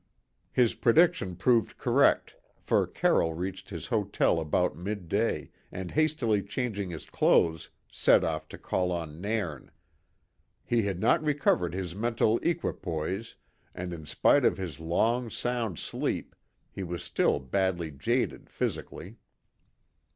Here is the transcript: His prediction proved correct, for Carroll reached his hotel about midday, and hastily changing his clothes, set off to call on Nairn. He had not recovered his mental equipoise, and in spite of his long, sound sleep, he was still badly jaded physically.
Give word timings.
His 0.51 0.73
prediction 0.73 1.35
proved 1.35 1.77
correct, 1.77 2.35
for 2.59 2.87
Carroll 2.87 3.35
reached 3.35 3.69
his 3.69 3.85
hotel 3.85 4.39
about 4.39 4.75
midday, 4.75 5.51
and 5.71 5.91
hastily 5.91 6.41
changing 6.41 6.89
his 6.89 7.07
clothes, 7.07 7.69
set 7.91 8.23
off 8.23 8.47
to 8.47 8.57
call 8.57 8.91
on 8.91 9.21
Nairn. 9.21 9.69
He 10.65 10.81
had 10.81 10.99
not 10.99 11.23
recovered 11.23 11.75
his 11.75 11.93
mental 11.93 12.39
equipoise, 12.39 13.35
and 13.75 13.93
in 13.93 14.07
spite 14.07 14.43
of 14.43 14.57
his 14.57 14.79
long, 14.79 15.29
sound 15.29 15.77
sleep, 15.77 16.35
he 16.71 16.81
was 16.81 17.03
still 17.03 17.37
badly 17.39 17.91
jaded 17.91 18.49
physically. 18.49 19.17